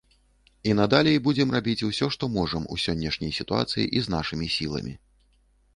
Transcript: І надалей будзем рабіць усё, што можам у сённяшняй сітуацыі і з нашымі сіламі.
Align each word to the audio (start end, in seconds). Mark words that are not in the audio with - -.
І 0.69 0.71
надалей 0.79 1.19
будзем 1.27 1.53
рабіць 1.57 1.85
усё, 1.89 2.09
што 2.15 2.31
можам 2.39 2.67
у 2.77 2.81
сённяшняй 2.85 3.31
сітуацыі 3.39 3.87
і 3.87 4.05
з 4.09 4.15
нашымі 4.17 4.53
сіламі. 4.57 4.93